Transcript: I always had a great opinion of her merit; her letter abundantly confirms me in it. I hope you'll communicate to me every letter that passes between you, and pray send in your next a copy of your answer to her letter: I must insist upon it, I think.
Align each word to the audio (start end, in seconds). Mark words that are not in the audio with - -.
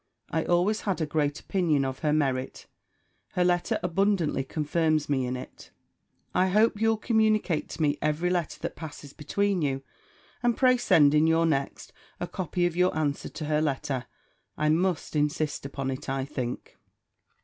I 0.31 0.45
always 0.45 0.81
had 0.81 0.99
a 0.99 1.05
great 1.05 1.39
opinion 1.39 1.85
of 1.85 1.99
her 1.99 2.11
merit; 2.11 2.65
her 3.33 3.43
letter 3.45 3.79
abundantly 3.83 4.43
confirms 4.43 5.07
me 5.07 5.27
in 5.27 5.37
it. 5.37 5.69
I 6.33 6.47
hope 6.47 6.81
you'll 6.81 6.97
communicate 6.97 7.69
to 7.69 7.83
me 7.83 7.99
every 8.01 8.31
letter 8.31 8.59
that 8.61 8.75
passes 8.75 9.13
between 9.13 9.61
you, 9.61 9.83
and 10.41 10.57
pray 10.57 10.77
send 10.77 11.13
in 11.13 11.27
your 11.27 11.45
next 11.45 11.93
a 12.19 12.25
copy 12.25 12.65
of 12.65 12.75
your 12.75 12.97
answer 12.97 13.29
to 13.29 13.45
her 13.45 13.61
letter: 13.61 14.07
I 14.57 14.69
must 14.69 15.15
insist 15.15 15.67
upon 15.67 15.91
it, 15.91 16.09
I 16.09 16.25
think. 16.25 16.79